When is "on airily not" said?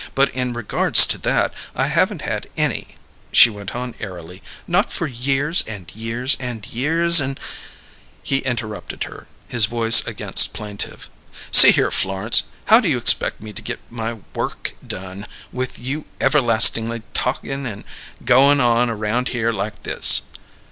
3.75-4.91